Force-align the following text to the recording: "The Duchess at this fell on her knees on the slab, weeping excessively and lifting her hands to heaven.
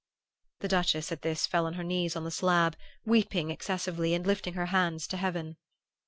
"The 0.61 0.67
Duchess 0.67 1.11
at 1.11 1.21
this 1.21 1.45
fell 1.45 1.67
on 1.67 1.75
her 1.75 1.83
knees 1.83 2.15
on 2.15 2.23
the 2.23 2.31
slab, 2.31 2.75
weeping 3.05 3.51
excessively 3.51 4.15
and 4.15 4.25
lifting 4.25 4.55
her 4.55 4.65
hands 4.73 5.05
to 5.09 5.17
heaven. 5.17 5.57